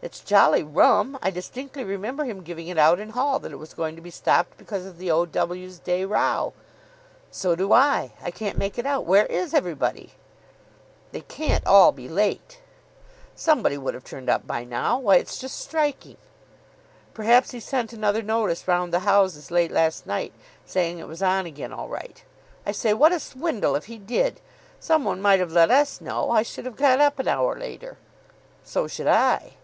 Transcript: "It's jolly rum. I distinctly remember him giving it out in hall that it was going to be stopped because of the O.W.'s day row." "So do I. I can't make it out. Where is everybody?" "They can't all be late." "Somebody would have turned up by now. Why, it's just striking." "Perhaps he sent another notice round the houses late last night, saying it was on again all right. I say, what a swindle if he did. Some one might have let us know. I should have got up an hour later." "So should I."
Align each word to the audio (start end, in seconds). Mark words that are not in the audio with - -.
"It's 0.00 0.20
jolly 0.20 0.62
rum. 0.62 1.18
I 1.20 1.32
distinctly 1.32 1.82
remember 1.82 2.22
him 2.22 2.44
giving 2.44 2.68
it 2.68 2.78
out 2.78 3.00
in 3.00 3.10
hall 3.10 3.40
that 3.40 3.50
it 3.50 3.56
was 3.58 3.74
going 3.74 3.96
to 3.96 4.00
be 4.00 4.10
stopped 4.12 4.56
because 4.56 4.86
of 4.86 4.96
the 4.98 5.10
O.W.'s 5.10 5.80
day 5.80 6.04
row." 6.04 6.52
"So 7.32 7.56
do 7.56 7.72
I. 7.72 8.12
I 8.22 8.30
can't 8.30 8.56
make 8.56 8.78
it 8.78 8.86
out. 8.86 9.06
Where 9.06 9.26
is 9.26 9.52
everybody?" 9.52 10.12
"They 11.10 11.22
can't 11.22 11.66
all 11.66 11.90
be 11.90 12.08
late." 12.08 12.60
"Somebody 13.34 13.76
would 13.76 13.92
have 13.94 14.04
turned 14.04 14.30
up 14.30 14.46
by 14.46 14.62
now. 14.62 15.00
Why, 15.00 15.16
it's 15.16 15.36
just 15.40 15.58
striking." 15.58 16.16
"Perhaps 17.12 17.50
he 17.50 17.58
sent 17.58 17.92
another 17.92 18.22
notice 18.22 18.68
round 18.68 18.94
the 18.94 19.00
houses 19.00 19.50
late 19.50 19.72
last 19.72 20.06
night, 20.06 20.32
saying 20.64 21.00
it 21.00 21.08
was 21.08 21.24
on 21.24 21.44
again 21.44 21.72
all 21.72 21.88
right. 21.88 22.22
I 22.64 22.70
say, 22.70 22.94
what 22.94 23.10
a 23.10 23.18
swindle 23.18 23.74
if 23.74 23.86
he 23.86 23.98
did. 23.98 24.40
Some 24.78 25.02
one 25.02 25.20
might 25.20 25.40
have 25.40 25.50
let 25.50 25.72
us 25.72 26.00
know. 26.00 26.30
I 26.30 26.44
should 26.44 26.66
have 26.66 26.76
got 26.76 27.00
up 27.00 27.18
an 27.18 27.26
hour 27.26 27.58
later." 27.58 27.98
"So 28.62 28.86
should 28.86 29.08
I." 29.08 29.54